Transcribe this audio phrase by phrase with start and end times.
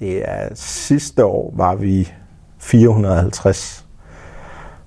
[0.00, 2.12] Det er sidste år var vi
[2.58, 3.86] 450,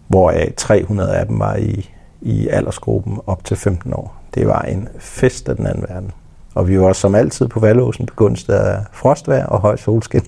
[0.07, 1.89] hvoraf 300 af dem var i,
[2.21, 4.15] i aldersgruppen op til 15 år.
[4.35, 6.11] Det var en fest af den anden verden.
[6.55, 10.25] Og vi var som altid på Valåsen begunst af frostvær og høj solskin.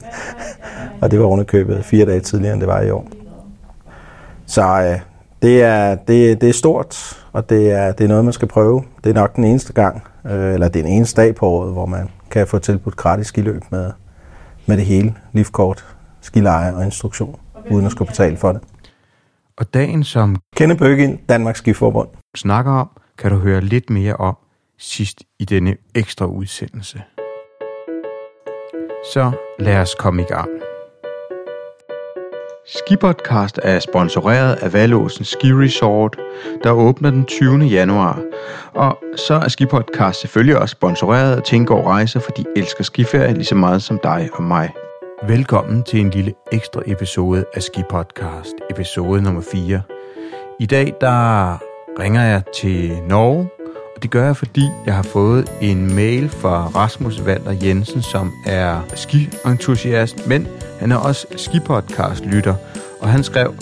[1.02, 3.08] og det var underkøbet fire dage tidligere, end det var i år.
[4.46, 5.00] Så øh,
[5.42, 8.84] det, er, det, det er stort, og det er, det er noget, man skal prøve.
[9.04, 11.86] Det er nok den eneste gang, øh, eller er den eneste dag på året, hvor
[11.86, 13.92] man kan få tilbudt gratis skiløb med,
[14.66, 15.16] med det hele.
[15.34, 15.86] Livkort,
[16.22, 17.40] skileje og instruktion,
[17.72, 18.62] uden at skulle betale for det.
[19.58, 22.10] Og dagen, som Kende Bøgin, Danmarks Skiforbund.
[22.36, 24.38] snakker om, kan du høre lidt mere om
[24.78, 27.02] sidst i denne ekstra udsendelse.
[29.14, 30.50] Så lad os komme i gang.
[32.74, 36.18] Skipodcast er sponsoreret af Valåsen Ski Resort,
[36.64, 37.58] der åbner den 20.
[37.58, 38.22] januar.
[38.74, 43.46] Og så er Skipodcast selvfølgelig også sponsoreret af Tingård Rejser, for de elsker skiferie lige
[43.46, 44.74] så meget som dig og mig.
[45.28, 49.82] Velkommen til en lille ekstra episode af Skipodcast, episode nummer 4.
[50.60, 51.58] I dag der
[52.00, 53.50] ringer jeg til Norge,
[54.02, 58.34] og det gør jeg, fordi jeg har fået en mail fra Rasmus Valder Jensen, som
[58.46, 60.48] er ski-entusiast, men
[60.80, 62.56] han er også skipodcast-lytter,
[63.02, 63.54] og han skrev,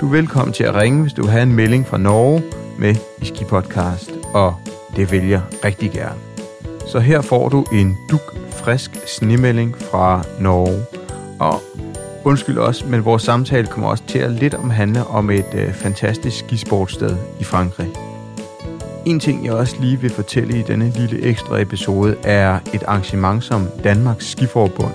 [0.00, 2.42] du er velkommen til at ringe, hvis du vil have en melding fra Norge
[2.78, 4.54] med i skipodcast, og
[4.96, 6.20] det vil jeg rigtig gerne.
[6.86, 10.84] Så her får du en duk frisk snemelding fra Norge,
[11.40, 11.62] og
[12.24, 16.38] Undskyld os, men vores samtale kommer også til at lidt omhandle om et øh, fantastisk
[16.38, 18.11] skisportsted i Frankrig.
[19.06, 23.44] En ting, jeg også lige vil fortælle i denne lille ekstra episode, er et arrangement,
[23.44, 24.92] som Danmarks Skiforbund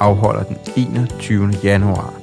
[0.00, 1.52] afholder den 21.
[1.64, 2.14] januar.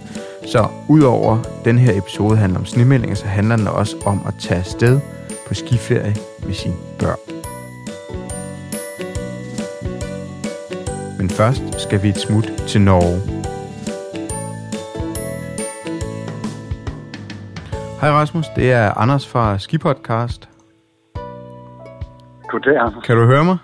[0.45, 4.59] Så udover den her episode handler om snemeldinger, så handler den også om at tage
[4.59, 4.99] afsted
[5.47, 7.19] på skiferie med sine børn.
[11.17, 13.21] Men først skal vi et smut til Norge.
[18.01, 20.49] Hej Rasmus, det er Anders fra Skipodcast.
[22.57, 23.03] Goddag, Anders.
[23.05, 23.57] Kan du høre mig?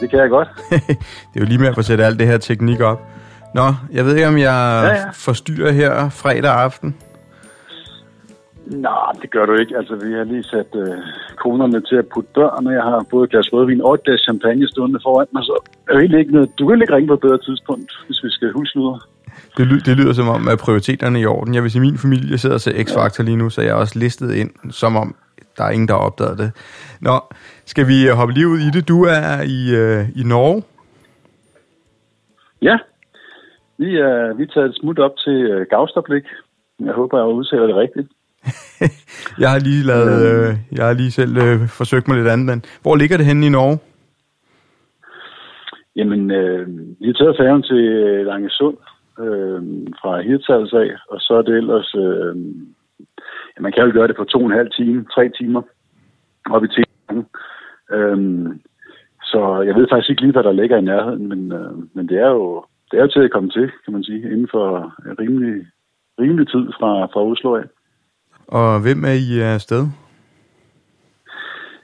[0.00, 0.48] Det kan jeg godt.
[1.30, 3.00] det er jo lige med at få sætte alt det her teknik op.
[3.54, 5.10] Nå, jeg ved ikke, om jeg Ja, ja.
[5.14, 6.96] forstyrrer her fredag aften.
[8.66, 9.76] Nej, det gør du ikke.
[9.76, 10.94] Altså, vi har lige sat øh,
[11.44, 14.20] konerne til at putte børn, og jeg har både et glas rødvin og et glas
[14.20, 15.56] champagne stående foran mig, så
[15.88, 16.48] er egentlig ikke noget.
[16.58, 18.78] Du kan ikke ringe på et bedre tidspunkt, hvis vi skal huske
[19.56, 21.54] Det, ly- det lyder som om, at prioriteterne er i orden.
[21.54, 23.98] Jeg vil sige, min familie sidder og ser X-Factor lige nu, så jeg er også
[23.98, 25.14] listet ind, som om
[25.58, 26.50] der er ingen, der har opdaget det.
[27.00, 27.16] Nå,
[27.64, 28.88] skal vi øh, hoppe lige ud i det?
[28.88, 30.62] Du er i, øh, i Norge.
[32.62, 32.76] Ja,
[33.78, 36.24] vi er, vi er taget et smut op til øh, Gavstablik.
[36.80, 38.08] Jeg håber, jeg udtaler det rigtigt.
[39.42, 42.64] Jeg har lige lavet, øh, jeg har lige selv øh, forsøgt mig lidt andet, men
[42.82, 43.78] hvor ligger det henne i Norge?
[45.96, 46.66] Jamen, øh,
[47.00, 48.76] vi har taget færgen til øh, Langesund
[49.20, 49.60] øh,
[50.00, 51.94] fra Hirtshals af, og så er det ellers...
[51.94, 52.36] Øh,
[53.60, 55.62] man kan jo gøre det på to og en halv time, tre timer,
[56.50, 57.26] op i Tængen.
[57.96, 58.18] Øh,
[59.22, 62.18] så jeg ved faktisk ikke lige, hvad der ligger i nærheden, men, øh, men det
[62.18, 65.66] er jo det er jo til at komme til, kan man sige, inden for rimelig,
[66.20, 67.64] rimelig tid fra, fra Oslo af.
[68.48, 69.82] Og hvem er I øh, afsted?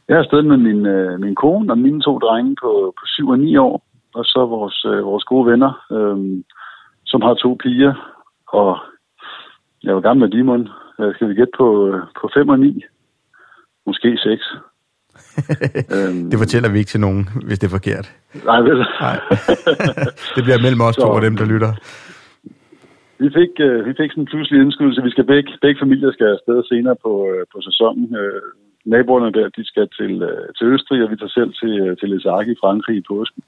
[0.08, 3.28] Jeg er afsted med min, øh, min kone og mine to drenge på, på 7
[3.28, 6.44] og 9 år, og så vores, øh, vores gode venner, øh,
[7.06, 7.94] som har to piger,
[8.48, 8.78] og
[9.82, 10.68] jeg jo gammel med Dimon.
[11.00, 12.84] Øh, skal vi gætte på, øh, på 5 og 9?
[13.86, 14.54] Måske 6.
[15.96, 18.06] øhm, Det fortæller vi ikke til nogen, hvis det er forkert.
[18.44, 18.84] nej, du.
[19.06, 19.18] Nej.
[20.34, 21.72] det bliver mellem os to og dem, der lytter.
[23.22, 25.02] Vi fik, øh, vi fik sådan en pludselig indskydelse.
[25.08, 28.16] Vi skal begge, begge familier skal afsted senere på, øh, på sæsonen.
[28.16, 28.42] Øh,
[28.84, 32.08] naboerne der, de skal til, øh, til Østrig, og vi tager selv til, øh, til
[32.08, 33.42] Les Arcs i Frankrig i påsken.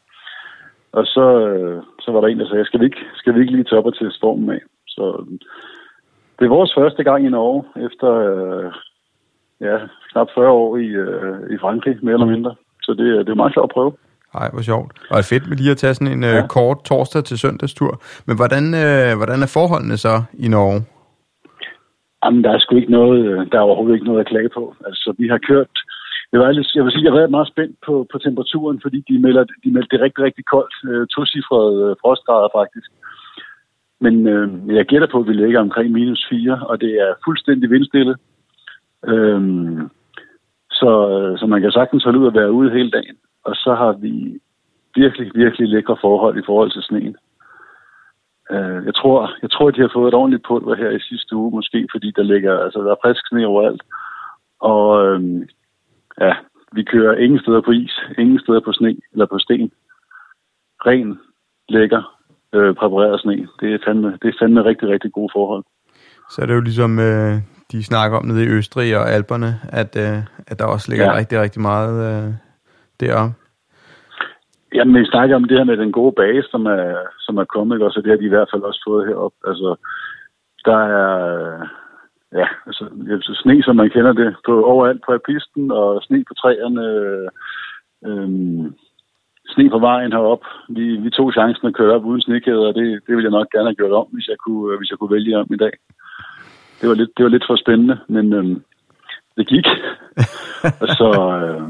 [0.98, 3.52] Og så, øh, så var der en, der sagde, skal vi ikke, skal vi ikke
[3.52, 4.62] lige tage op og til stormen af?
[4.86, 5.04] Så
[6.38, 8.72] det er vores første gang i Norge, efter øh,
[9.60, 9.76] ja,
[10.12, 12.54] knap 40 år i, øh, i Frankrig, mere eller mindre.
[12.82, 13.92] Så det, er- det er meget sjovt at prøve.
[14.34, 14.90] Ej, hvor sjovt.
[15.10, 16.34] Og det er fedt med lige at tage sådan en ja.
[16.36, 16.46] Ja.
[16.46, 17.92] kort torsdag til søndagstur.
[18.26, 20.80] Men hvordan, øh, hvordan er forholdene så i Norge?
[22.24, 24.62] Jamen, der er sgu ikke noget, øh, der er overhovedet ikke noget at klage på.
[24.88, 25.72] Altså, vi har kørt...
[26.32, 28.98] Jeg, var lidt, jeg vil sige, jeg har været meget spændt på, på temperaturen, fordi
[29.08, 30.74] de melder, de melder det rigtig, rigtig koldt.
[30.90, 32.88] Øh, tocifrede øh, frostgrader, faktisk.
[34.00, 37.70] Men øh, jeg gætter på, at vi ligger omkring minus 4, og det er fuldstændig
[37.70, 38.16] vindstille.
[39.06, 39.90] Øhm,
[40.70, 40.90] så,
[41.38, 43.16] så man kan sagtens holde ud at være ude hele dagen.
[43.44, 44.40] Og så har vi
[44.94, 47.16] virkelig, virkelig lækre forhold i forhold til sneen.
[48.50, 51.50] Øh, jeg tror, jeg tror, de har fået et ordentligt pulver her i sidste uge,
[51.50, 53.82] måske fordi der ligger, altså der er frisk sne overalt.
[54.60, 55.20] Og øh,
[56.20, 56.34] ja,
[56.72, 59.72] vi kører ingen steder på is, ingen steder på sne eller på sten.
[60.86, 61.20] Ren,
[61.68, 62.15] lækker
[62.54, 63.48] øh, præpareret sne.
[63.60, 65.64] Det er, fandme, det er fandme rigtig, rigtig gode forhold.
[66.30, 67.34] Så er det jo ligesom, øh,
[67.72, 71.16] de snakker om nede i Østrig og Alperne, at, øh, at der også ligger ja.
[71.16, 72.32] rigtig, rigtig meget øh,
[73.00, 73.34] deroppe.
[74.74, 77.82] Jamen, vi snakker om det her med den gode base, som er, som er kommet,
[77.82, 79.32] og så det har de i hvert fald også fået herop.
[79.46, 79.76] Altså,
[80.64, 81.08] der er,
[82.32, 86.84] ja, altså, sne, som man kender det, på overalt på pisten, og sne på træerne,
[87.04, 87.28] øh,
[88.06, 88.28] øh,
[89.54, 90.44] sne på vejen herop.
[90.68, 93.50] Vi, vi tog chancen at køre op uden snekæder, og det, det ville jeg nok
[93.50, 95.74] gerne have gjort om, hvis jeg kunne, hvis jeg kunne vælge om i dag.
[96.80, 98.56] Det var lidt, det var lidt for spændende, men øh,
[99.36, 99.66] det gik.
[100.82, 101.08] og så,
[101.42, 101.62] øh,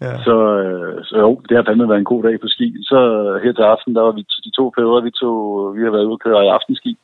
[0.00, 0.12] ja.
[0.26, 2.76] så, øh, så jo, det har fandme været en god dag på ski.
[2.82, 2.98] Så
[3.44, 5.36] her til aften, der var vi de to fædre, vi, tog,
[5.76, 6.96] vi har været ude og køre i aftenski.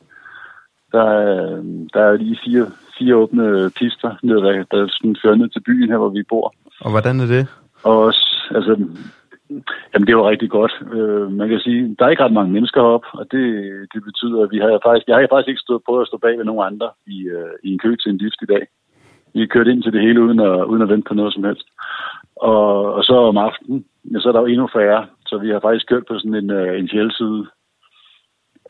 [0.91, 1.61] Der, er,
[1.93, 2.65] der er lige fire,
[2.97, 6.53] fire åbne pister, nede, der, der sådan fører ned til byen her, hvor vi bor.
[6.81, 7.47] Og hvordan er det?
[7.83, 8.25] Og også,
[8.55, 8.73] altså,
[9.93, 10.73] Jamen, det var rigtig godt.
[10.93, 13.45] Øh, man kan sige, der er ikke ret mange mennesker op, og det,
[13.93, 16.37] det betyder, at vi har faktisk, jeg har faktisk ikke stået på at stå bag
[16.37, 18.63] ved nogen andre i, øh, i en kø til en lift i dag.
[19.33, 21.43] Vi har kørt ind til det hele uden at, uden at vente på noget som
[21.43, 21.67] helst.
[22.35, 25.59] Og, og så om aftenen, ja, så er der jo endnu færre, så vi har
[25.59, 27.41] faktisk kørt på sådan en, øh, en fjeldside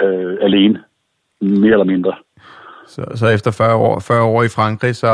[0.02, 0.84] øh, alene,
[1.42, 2.14] mere eller mindre.
[2.88, 5.12] Så, så efter 40 år, 40 år i Frankrig, så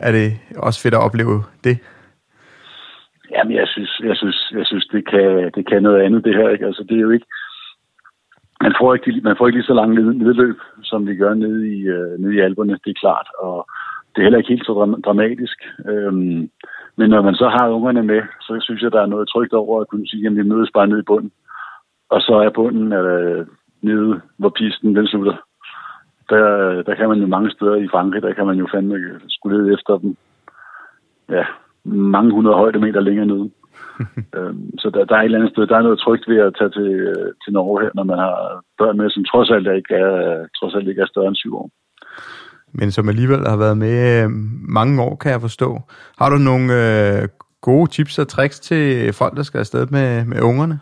[0.00, 1.78] er det også fedt at opleve det?
[3.32, 6.48] Jamen, jeg synes, jeg synes, jeg synes det, kan, det kan noget andet, det her.
[6.48, 6.66] Ikke?
[6.66, 7.26] Altså, det er jo ikke...
[8.60, 11.90] Man får ikke, man får ikke lige så langt nedløb, som vi gør nede i,
[11.90, 13.28] uh, nede i alberne, det er klart.
[13.38, 13.66] Og
[14.12, 15.58] det er heller ikke helt så dramatisk.
[15.88, 16.50] Øhm,
[16.96, 19.80] men når man så har ungerne med, så synes jeg, der er noget trygt over
[19.80, 21.32] at kunne sige, at vi mødes bare nede i bunden.
[22.10, 23.46] Og så er bunden øh,
[23.82, 25.36] nede, hvor pisten den slutter.
[26.30, 29.72] Der, der kan man jo mange steder i Frankrig, der kan man jo fandme skulle
[29.74, 30.16] efter dem.
[31.28, 31.44] Ja,
[31.84, 33.50] mange hundrede højdemeter længere nede.
[34.36, 36.54] øhm, så der, der er et eller andet sted, der er noget trygt ved at
[36.58, 39.94] tage til, øh, til Norge her, når man har børn med, som trods alt ikke
[39.94, 41.70] er, trods alt ikke er større end syv år.
[42.72, 44.30] Men som alligevel har været med øh,
[44.78, 45.80] mange år, kan jeg forstå.
[46.18, 47.28] Har du nogle øh,
[47.60, 50.80] gode tips og tricks til folk, der skal afsted med, med ungerne?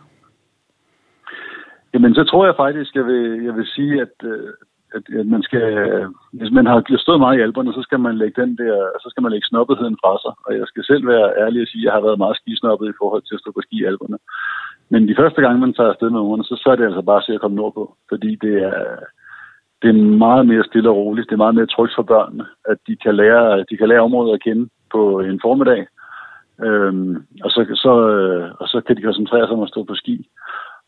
[1.93, 4.47] Jamen, så tror jeg faktisk, jeg vil, jeg vil sige, at øh,
[4.95, 5.65] at, at man skal,
[6.39, 9.23] hvis man har stået meget i alberne, så skal man lægge den der, så skal
[9.23, 10.33] man lægge snobbetheden fra sig.
[10.45, 12.99] Og jeg skal selv være ærlig og sige, at jeg har været meget skisnobbet i
[13.01, 14.17] forhold til at stå på ski i alberne.
[14.91, 17.21] Men de første gange, man tager afsted med ungerne, så, så er det altså bare
[17.27, 17.83] at at komme nordpå.
[18.09, 18.83] Fordi det er,
[19.81, 21.29] det er meget mere stille og roligt.
[21.29, 24.33] Det er meget mere trygt for børnene, at de kan lære, de kan lære området
[24.33, 25.87] at kende på en formiddag.
[26.65, 29.95] Øhm, og, så, så, øh, og så kan de koncentrere sig om at stå på
[29.95, 30.27] ski.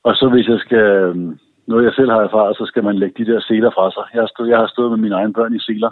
[0.03, 3.25] Og så hvis jeg skal øhm, noget, jeg selv har erfaret, så skal man lægge
[3.25, 4.03] de der seler fra sig.
[4.13, 5.91] Jeg har stået, jeg har stået med mine egne børn i seler,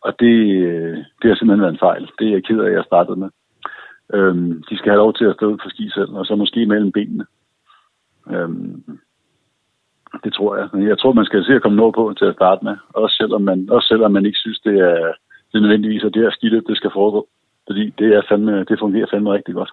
[0.00, 2.10] og det, øh, det har simpelthen været en fejl.
[2.18, 3.30] Det er jeg ked af, at jeg startede med.
[4.14, 6.66] Øhm, de skal have lov til at stå ud på ski selv, og så måske
[6.66, 7.26] mellem benene.
[8.30, 8.98] Øhm,
[10.24, 10.68] det tror jeg.
[10.72, 12.76] Men jeg tror, man skal se at komme noget på til at starte med.
[12.94, 15.12] Også selvom man, også selvom man ikke synes, det er,
[15.48, 17.28] det er nødvendigvis, at det her skiløb, det skal foregå.
[17.66, 19.72] Fordi det, er fandme, det fungerer fandme rigtig godt.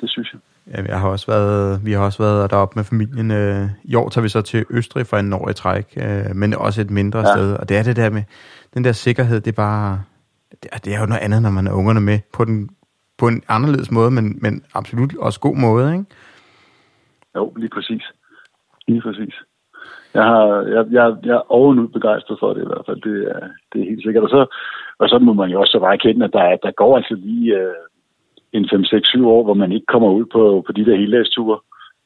[0.00, 0.40] Det synes jeg.
[0.66, 3.30] Ja, jeg har også været, vi har også været deroppe med familien.
[3.30, 6.54] Øh, I år tager vi så til Østrig for en år i træk, øh, men
[6.54, 7.34] også et mindre ja.
[7.34, 7.56] sted.
[7.56, 8.22] Og det er det der med,
[8.74, 10.02] den der sikkerhed, det er bare,
[10.62, 12.70] det er, det er jo noget andet, når man er ungerne med på, den,
[13.18, 16.04] på en anderledes måde, men, men absolut også god måde, ikke?
[17.36, 18.04] Jo, lige præcis.
[18.88, 19.34] Lige præcis.
[20.14, 23.00] Jeg, har, jeg, jeg, jeg er ovenud begejstret for det i hvert fald.
[23.02, 23.40] Det er,
[23.72, 24.24] det er helt sikkert.
[24.24, 24.46] Og så,
[24.98, 27.54] og så må man jo også bare erkende, at der, der går altså lige...
[27.58, 27.74] Øh,
[28.56, 31.58] en 5-6-7 år, hvor man ikke kommer ud på, på de der heldagsture,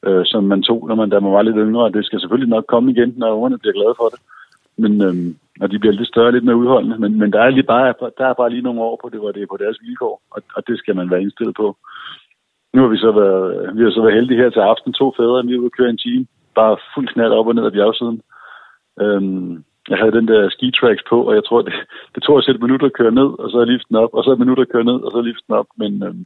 [0.05, 1.91] øh, som man tog, når man, da man var lidt yngre.
[1.91, 4.19] Det skal selvfølgelig nok komme igen, når ungerne bliver glade for det.
[4.77, 5.15] Men øh,
[5.59, 6.97] når de bliver lidt større, lidt mere udholdende.
[6.97, 9.31] Men, men der, er lige bare, der er bare lige nogle år på det, hvor
[9.31, 11.77] det er på deres vilkår, og, og det skal man være indstillet på.
[12.73, 15.45] Nu har vi så været, vi har så været heldige her til aften, to fædre,
[15.45, 16.25] vi er ude at køre en time,
[16.55, 18.21] bare fuld knald op og ned ad bjergsiden.
[19.01, 21.73] Øhm, jeg havde den der ski tracks på, og jeg tror, det,
[22.15, 24.31] det tog os et minut at køre ned, og så er liften op, og så
[24.31, 25.69] et minut at køre ned, og så er liften op.
[25.77, 26.25] Men, øhm,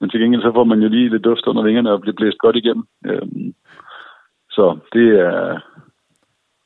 [0.00, 2.38] men til gengæld så får man jo lige lidt duft under vingerne og bliver blæst
[2.38, 2.84] godt igennem.
[3.06, 3.54] Øhm,
[4.50, 5.60] så det er...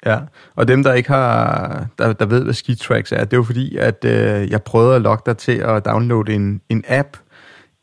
[0.06, 0.18] Ja,
[0.56, 3.42] og dem, der ikke har, der, der ved, hvad ski tracks er, det er jo
[3.42, 7.16] fordi, at øh, jeg prøvede at logge dig til at downloade en, en app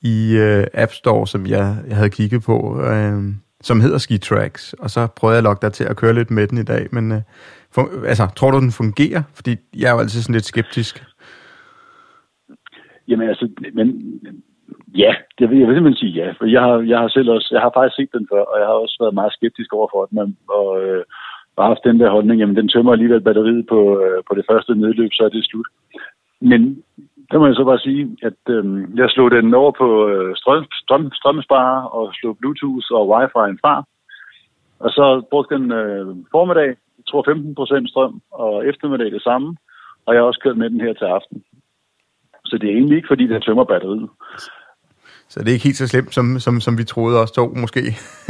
[0.01, 3.23] i øh, App Store, som jeg, jeg havde kigget på, øh,
[3.61, 6.31] som hedder Ski Tracks, og så prøvede jeg at logge dig til at køre lidt
[6.31, 7.21] med den i dag, men øh,
[7.71, 9.23] for, altså, tror du, den fungerer?
[9.33, 11.03] Fordi jeg er jo altid sådan lidt skeptisk.
[13.07, 13.87] Jamen altså, men
[15.03, 16.31] Ja, det vil jeg vil simpelthen sige ja.
[16.38, 18.67] For jeg har, jeg har selv også, jeg har faktisk set den før, og jeg
[18.67, 21.03] har også været meget skeptisk over for den, og øh,
[21.55, 24.75] bare haft den der holdning, jamen den tømmer alligevel batteriet på, øh, på det første
[24.75, 25.67] nedløb, så er det slut.
[26.41, 26.84] Men
[27.31, 30.65] der må jeg så bare sige, at øh, jeg slog den over på øh, strøm,
[30.72, 33.84] strøm, strømsparer og slog Bluetooth og wifi fra.
[34.79, 36.67] Og så brugte den øh, formiddag,
[36.98, 37.24] jeg tror
[37.84, 39.57] 15% strøm, og eftermiddag det samme.
[40.05, 41.43] Og jeg har også kørt med den her til aften.
[42.45, 44.09] Så det er egentlig ikke, fordi den tømmer batteriet.
[45.29, 47.83] Så det er ikke helt så slemt, som, som, som vi troede også to, måske?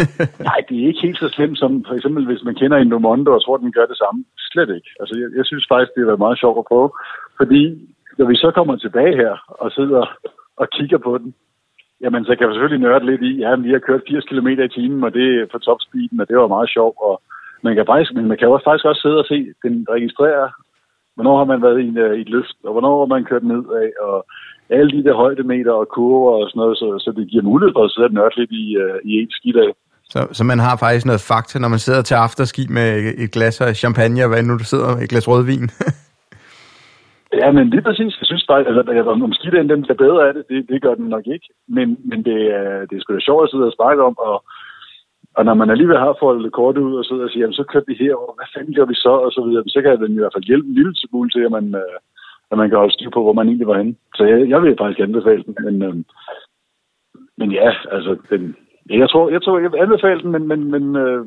[0.49, 3.31] Nej, det er ikke helt så slemt, som for eksempel, hvis man kender en Mondo
[3.33, 4.19] og tror, den gør det samme.
[4.51, 4.89] Slet ikke.
[4.99, 6.89] Altså, jeg, jeg synes faktisk, det har været meget sjovt at prøve.
[7.39, 7.61] Fordi
[8.17, 10.03] når vi så kommer tilbage her og sidder
[10.61, 11.33] og kigger på den,
[12.01, 14.73] jamen, så kan vi selvfølgelig nørde lidt i, ja, vi har kørt 80 km i
[14.77, 16.97] timen, og det er på topspeeden, og det var meget sjovt.
[17.09, 17.15] Og
[17.65, 20.47] man kan, faktisk, men man kan også faktisk også sidde og se, den registrerer,
[21.15, 23.91] hvornår har man været i, en, i et løft, og hvornår har man kørt nedad,
[24.09, 24.17] og
[24.69, 27.83] alle de der højdemeter og kurver og sådan noget, så, så det giver mulighed for
[27.83, 29.71] at sidde og nørde lidt i, uh, i en skidag.
[30.13, 32.89] Så, så man har faktisk noget fakta, når man sidder til afterski med
[33.23, 35.69] et glas af champagne, og hvad nu du sidder med et glas rødvin?
[37.41, 38.13] ja, men lige præcis.
[38.21, 38.59] Jeg synes bare,
[38.99, 41.47] at om skidagen den bliver bedre af det, det, det gør den nok ikke.
[41.67, 44.35] Men, men det, er, det er sgu da sjovt at sidde og snakke om, og,
[45.37, 47.87] og når man alligevel har fået kort ud og sidder og siger, jamen, så kørte
[47.87, 50.35] vi herover, hvad fanden gør vi så, og så videre, så kan den i hvert
[50.35, 51.95] fald hjælpe en lille smule til, at man, uh,
[52.51, 53.95] at man kan holde styr på, hvor man egentlig var henne.
[54.17, 55.95] Så jeg, jeg vil faktisk anbefale den, men, øh,
[57.39, 58.55] men ja, altså, den,
[58.89, 61.21] jeg tror, jeg tror, jeg vil anbefale den, men, men, men øh,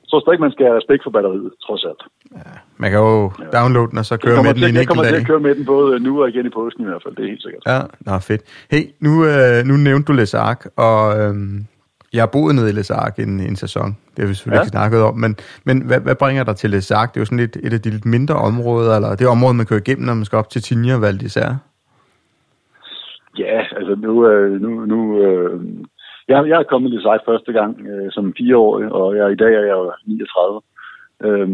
[0.00, 2.02] jeg tror stadig, man skal have respekt for batteriet, trods alt.
[2.40, 3.58] Ja, man kan jo ja.
[3.58, 5.64] downloade den, og så køre med den en Jeg kommer til at køre med den
[5.64, 7.62] både nu og igen i påsken i hvert fald, det er helt sikkert.
[7.66, 8.42] Ja, nå, fedt.
[8.72, 11.34] Hey, nu, øh, nu nævnte du Les Arc, og øh,
[12.14, 13.88] jeg har boet nede i Les Arc en, en sæson.
[14.12, 14.66] Det har vi selvfølgelig ja.
[14.66, 15.14] ikke snakket om.
[15.24, 15.32] Men,
[15.68, 17.08] men hvad, hvad bringer dig til Les Arc?
[17.08, 19.66] Det er jo sådan lidt, et af de lidt mindre områder, eller det område, man
[19.66, 21.54] kører igennem, når man skal op til Tinja Val d'Isère.
[23.38, 24.12] Ja, altså nu...
[24.28, 25.60] Øh, nu, nu øh,
[26.28, 29.52] jeg, jeg er kommet til Les første gang øh, som fireårig, og jeg, i dag
[29.54, 30.60] er jeg 39.
[31.26, 31.48] Øh,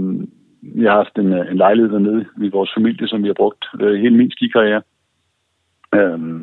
[0.82, 3.94] jeg har haft en, en lejlighed dernede i vores familie, som vi har brugt øh,
[4.02, 4.82] hele min skikarriere.
[5.98, 6.38] Øhm,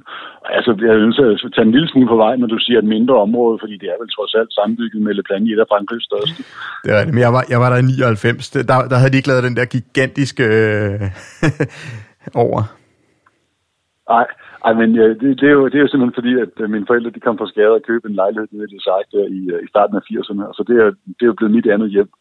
[0.57, 3.15] altså, jeg ønsker at tage en lille smule på vej, når du siger et mindre
[3.25, 6.39] område, fordi det er vel trods alt sammenbygget med Le Planier, der er Frankrigs største.
[6.83, 8.49] Det er men jeg var, jeg var der i 99.
[8.49, 10.99] Der, der havde de ikke lavet den der gigantiske øh,
[12.43, 12.61] over.
[14.13, 14.27] Nej,
[14.65, 16.87] ej, men ja, det, det, er jo, det er jo simpelthen fordi, at øh, mine
[16.87, 19.59] forældre de kom fra skade og købe en lejlighed nede i sagt der i, øh,
[19.65, 22.11] i starten af 80'erne, så det er, det er jo blevet mit andet hjem.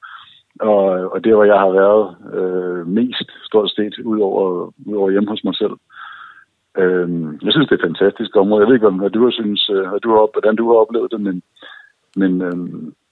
[0.61, 2.05] Og, og det, hvor jeg har været
[2.39, 4.45] øh, mest stort set, ud over,
[4.87, 5.73] ud over hjemme hos mig selv.
[5.73, 6.06] Øh,
[7.45, 8.61] jeg synes, det er et fantastisk område.
[8.61, 11.13] Jeg ved ikke, hvad du har synes, øh, hvad du har, hvordan du har oplevet
[11.13, 11.43] det, men,
[12.17, 12.57] men øh,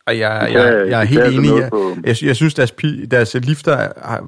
[0.06, 1.50] og jeg, jeg, jeg, er helt altså enig.
[1.50, 1.71] Jeg,
[2.04, 2.73] jeg, jeg synes, deres,
[3.11, 3.76] deres lifter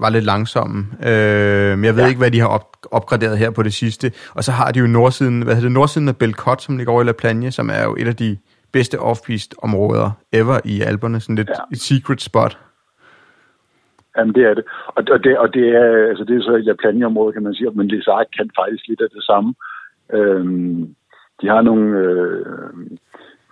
[0.00, 0.86] var lidt langsomme.
[1.06, 2.08] Øh, men jeg ved ja.
[2.08, 4.12] ikke, hvad de har op, opgraderet her på det sidste.
[4.34, 7.02] Og så har de jo nordsiden, hvad hedder det, nordsiden af Belcot, som ligger over
[7.02, 8.36] i La Plagne, som er jo et af de
[8.72, 11.20] bedste off-piste områder ever i Alperne.
[11.20, 11.54] Sådan lidt ja.
[11.72, 12.58] et secret spot.
[14.16, 14.64] Jamen, det er det.
[14.86, 17.70] Og, og, det, og det er, altså, det er så i Laplanjeområdet, kan man sige,
[17.70, 19.54] men Les kan faktisk lidt af det samme.
[20.12, 20.94] Øhm,
[21.40, 21.98] de har nogle...
[21.98, 22.46] Øh,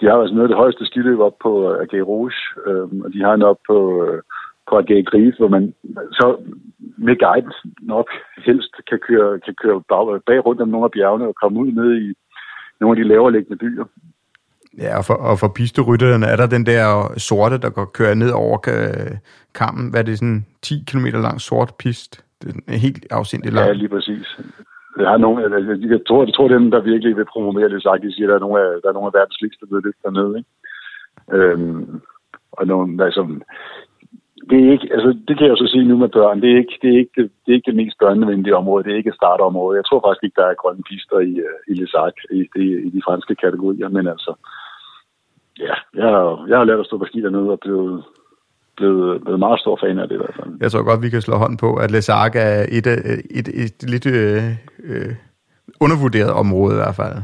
[0.00, 3.12] de har altså noget af det højeste skiløb op på øh, Agé Rouge, øhm, og
[3.12, 4.22] de har en op på, øh,
[4.68, 5.74] på Agé Gris, hvor man
[6.12, 6.36] så
[6.96, 7.52] med guiden
[7.82, 11.60] nok helst kan køre, kan køre bag, bag rundt om nogle af bjergene og komme
[11.60, 12.14] ud ned i
[12.80, 13.84] nogle af de lavere liggende byer.
[14.78, 18.30] Ja, og for, og for pisterytterne er der den der sorte, der går kører ned
[18.30, 19.16] over øh,
[19.54, 19.90] kammen.
[19.90, 22.24] Hvad er det, sådan 10 km lang sort pist?
[22.42, 23.66] Det er helt afsindigt lang.
[23.66, 24.26] Ja, lige præcis.
[24.98, 28.02] Jeg, har nogle, jeg, jeg, tror, jeg tror, dem, der virkelig vil promovere det, sagt,
[28.02, 30.38] de siger, at der er nogle af, der er nogle af verdens ligste løb dernede.
[30.38, 30.50] Ikke?
[31.36, 32.00] Øhm,
[32.52, 33.22] og nogle, altså,
[34.50, 36.78] det er ikke, altså det kan jeg så sige nu med børn, det er ikke
[36.82, 39.20] det, er ikke, det, det, er ikke det mest børnevenlige område, det er ikke et
[39.22, 39.76] startområde.
[39.76, 41.94] Jeg tror faktisk ikke, der er grønne pister i, øh, i Les
[42.38, 44.32] i, i, i de franske kategorier, men altså,
[45.58, 48.04] ja, jeg har, jeg har lært at stå på ski dernede og blevet,
[48.76, 50.50] blevet, blevet meget stor fan af det i hvert fald.
[50.60, 53.48] Jeg tror godt, vi kan slå hånd på, at Les Arc er et, et, et,
[53.64, 54.42] et lidt øh,
[54.88, 55.12] øh,
[55.80, 57.16] undervurderet område i hvert fald.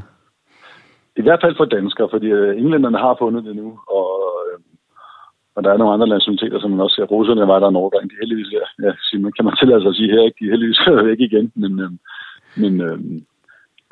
[1.16, 3.68] I hvert fald for danskere, fordi øh, englænderne har fundet det nu,
[3.98, 4.10] og,
[4.44, 4.58] øh,
[5.54, 7.12] og der er nogle andre nationaliteter, som man også ser.
[7.14, 8.92] Russerne var der en overgang, de heldigvis er, ja,
[9.36, 10.38] kan man tillade sig at sige her, ikke?
[10.40, 11.90] de heldigvis er væk igen, men, øh,
[12.62, 12.98] men øh,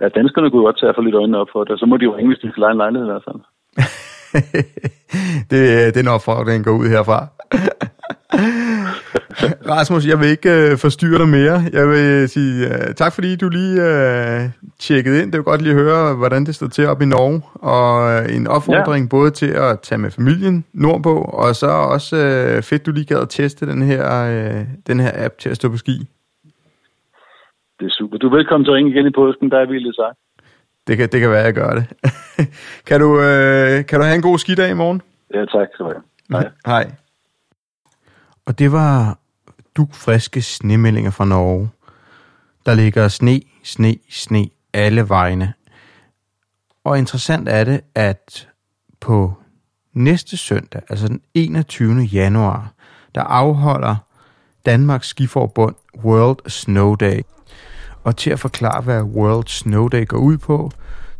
[0.01, 2.17] ja, danskerne kunne godt tage for lidt øjnene op for det, så må de jo
[2.17, 3.41] ringe, hvis de skal lege en lejlighed i hvert fald.
[5.51, 7.27] det, den opfordring går ud herfra.
[9.75, 11.59] Rasmus, jeg vil ikke uh, forstyrre dig mere.
[11.73, 15.33] Jeg vil sige uh, tak, fordi du lige uh, tjekkede ind.
[15.33, 17.43] Det var godt lige at høre, hvordan det står til op i Norge.
[17.55, 19.09] Og uh, en opfordring ja.
[19.17, 23.23] både til at tage med familien nordpå, og så også uh, fedt, du lige gad
[23.23, 25.97] at teste den her, uh, den her app til at stå på ski.
[27.79, 28.19] Det er super.
[28.19, 30.19] Du er velkommen til at ringe igen i påsken, der er vildt sagt.
[30.89, 31.87] Det kan, det kan være, at jeg gør det.
[32.87, 35.03] kan, du, øh, kan du have en god skidag i morgen?
[35.35, 35.69] Ja, tak.
[35.77, 36.51] Så Hej.
[36.67, 36.91] Hej.
[38.47, 39.19] Og det var
[39.93, 41.71] friske snemeldinger fra Norge.
[42.67, 45.55] Der ligger sne, sne, sne alle vegne.
[46.85, 48.49] Og interessant er det, at
[49.01, 49.35] på
[49.93, 52.01] næste søndag, altså den 21.
[52.01, 52.73] januar,
[53.15, 53.97] der afholder
[54.67, 57.21] Danmarks Skiforbund World Snow Day.
[58.05, 60.71] Og til at forklare, hvad World Snow Day går ud på,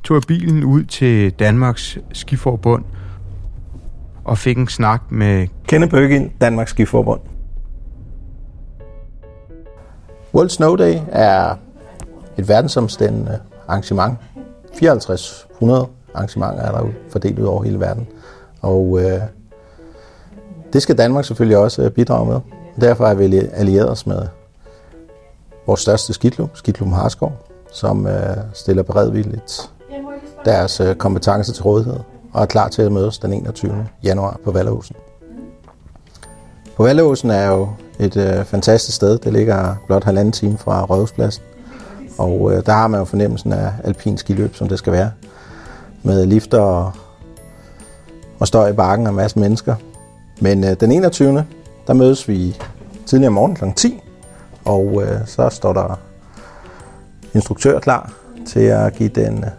[0.05, 2.85] tog jeg bilen ud til Danmarks Skiforbund
[4.25, 7.21] og fik en snak med Kenneth Bøgin, Danmarks Skiforbund.
[10.35, 11.55] World Snow Day er
[12.39, 14.19] et verdensomstændende arrangement.
[14.79, 18.07] 5400 arrangementer er der fordelt ud over hele verden.
[18.63, 19.21] Og øh,
[20.73, 22.41] det skal Danmark selvfølgelig også øh, bidrage med.
[22.81, 24.23] Derfor er vi allieret os med
[25.69, 27.33] vores største skidklub, Skidklubben Harskov,
[27.73, 29.71] som øh, stiller beredvilligt
[30.45, 31.97] deres øh, kompetencer til rådighed
[32.33, 33.89] og er klar til at mødes den 21.
[34.03, 34.97] januar på Vallehusen.
[36.77, 39.19] På Vallehusen er jo et øh, fantastisk sted.
[39.19, 41.43] Det ligger blot halvanden time fra Rådhuspladsen.
[42.19, 45.11] Og øh, der har man jo fornemmelsen af alpin skiløb, som det skal være.
[46.03, 46.93] Med lifter og,
[48.39, 49.75] og støj i bakken og masser masse mennesker.
[50.41, 51.47] Men øh, den 21.
[51.87, 52.57] der mødes vi
[53.07, 53.65] tidligere morgen kl.
[53.77, 54.03] 10.
[54.69, 55.99] Og øh, så står der
[57.35, 58.13] instruktør klar
[58.47, 59.51] til at give den, øh,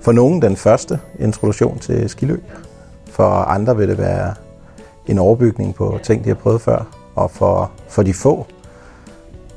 [0.00, 2.44] for nogen den første introduktion til skiløb.
[3.10, 4.34] For andre vil det være
[5.06, 6.84] en overbygning på ting, de har prøvet før.
[7.14, 8.46] Og for, for de få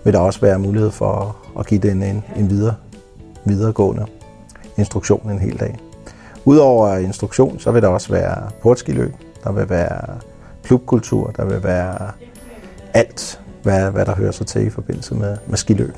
[0.03, 2.75] vil der også være mulighed for at give den en, en videre,
[3.45, 4.05] videregående
[4.77, 5.77] instruktion en hel dag.
[6.45, 10.19] Udover instruktion, så vil der også være portskiløb, der vil være
[10.63, 12.11] klubkultur, der vil være
[12.93, 15.95] alt, hvad, hvad der hører sig til i forbindelse med, med skiløb.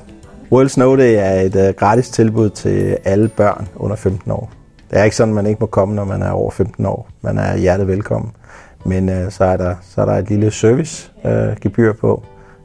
[0.52, 4.52] World Snow Day er et uh, gratis tilbud til alle børn under 15 år.
[4.92, 7.10] Det er ikke sådan, at man ikke må komme, når man er over 15 år.
[7.22, 8.32] Man er hjertet velkommen.
[8.86, 12.24] Men uh, så, er der, så er der et lille servicegebyr øh, uh, på,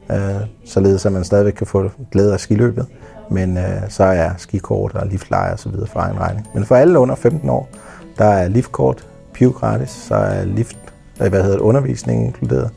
[0.09, 0.17] uh,
[0.65, 2.85] således at man stadigvæk kan få glæde af skiløbet.
[3.31, 6.47] Men uh, så er skikort og liftleje og så videre for egen regning.
[6.53, 7.69] Men for alle under 15 år,
[8.17, 10.77] der er liftkort, piv gratis, så er lift,
[11.17, 12.69] hvad hedder det, undervisning inkluderet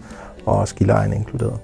[0.46, 1.58] og skilejen inkluderet.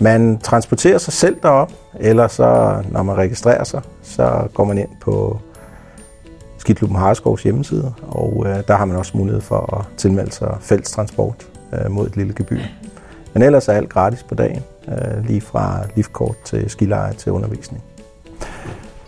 [0.00, 4.88] Man transporterer sig selv derop, eller så, når man registrerer sig, så går man ind
[5.00, 5.40] på
[6.58, 11.46] Skiklubben Harskovs hjemmeside, og øh, der har man også mulighed for at tilmelde sig fællestransport
[11.72, 12.60] øh, mod et lille gebyr.
[13.32, 17.82] Men ellers er alt gratis på dagen, øh, lige fra liftkort til skileje til undervisning.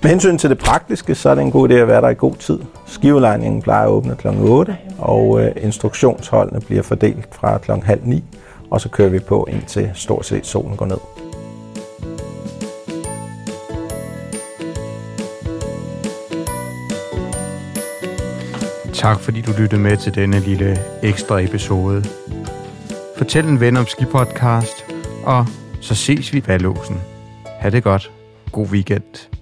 [0.02, 2.14] Med hensyn til det praktiske, så er det en god idé at være der i
[2.14, 2.58] god tid.
[2.86, 4.28] Skivelejningen plejer at åbne kl.
[4.28, 7.72] 8, og øh, instruktionsholdene bliver fordelt fra kl.
[7.72, 8.24] halv 9
[8.70, 10.98] og så kører vi på indtil stort set solen går ned.
[18.92, 22.04] Tak fordi du lyttede med til denne lille ekstra episode.
[23.16, 24.84] Fortæl en ven om Skipodcast,
[25.24, 25.46] og
[25.80, 27.00] så ses vi i Valåsen.
[27.60, 28.10] Ha' det godt.
[28.52, 29.37] God weekend.